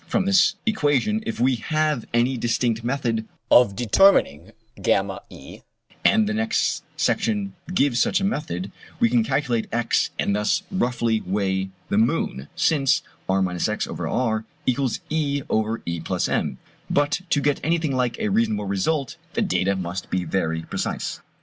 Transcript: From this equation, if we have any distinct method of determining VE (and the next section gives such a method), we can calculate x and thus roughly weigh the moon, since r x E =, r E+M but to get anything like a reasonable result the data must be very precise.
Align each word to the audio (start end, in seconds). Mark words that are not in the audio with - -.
From 0.07 0.25
this 0.25 0.55
equation, 0.65 1.21
if 1.27 1.39
we 1.39 1.57
have 1.57 2.05
any 2.11 2.35
distinct 2.35 2.83
method 2.83 3.27
of 3.51 3.75
determining 3.75 4.51
VE 4.83 5.61
(and 6.03 6.27
the 6.27 6.33
next 6.33 6.83
section 6.97 7.53
gives 7.71 8.01
such 8.01 8.19
a 8.19 8.23
method), 8.23 8.71
we 8.99 9.09
can 9.11 9.23
calculate 9.23 9.67
x 9.71 10.09
and 10.17 10.35
thus 10.35 10.63
roughly 10.71 11.21
weigh 11.23 11.69
the 11.89 11.99
moon, 11.99 12.47
since 12.55 13.03
r 13.29 13.47
x 13.47 13.87
E 13.87 13.89
=, 13.89 14.07
r 14.09 15.81
E+M 15.91 16.57
but 16.89 17.21
to 17.29 17.39
get 17.39 17.59
anything 17.63 17.95
like 17.95 18.17
a 18.17 18.29
reasonable 18.29 18.65
result 18.65 19.17
the 19.33 19.43
data 19.43 19.75
must 19.75 20.09
be 20.09 20.23
very 20.23 20.63
precise. 20.63 21.21